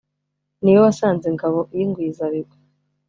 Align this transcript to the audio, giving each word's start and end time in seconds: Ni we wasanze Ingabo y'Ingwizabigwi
Ni 0.61 0.71
we 0.75 0.79
wasanze 0.85 1.25
Ingabo 1.31 1.59
y'Ingwizabigwi 1.77 2.57